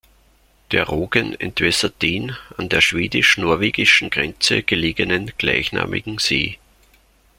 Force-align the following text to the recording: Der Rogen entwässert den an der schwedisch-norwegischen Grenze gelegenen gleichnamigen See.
Der 0.71 0.85
Rogen 0.87 1.39
entwässert 1.39 2.01
den 2.01 2.35
an 2.57 2.69
der 2.69 2.81
schwedisch-norwegischen 2.81 4.09
Grenze 4.09 4.63
gelegenen 4.63 5.27
gleichnamigen 5.37 6.17
See. 6.17 6.57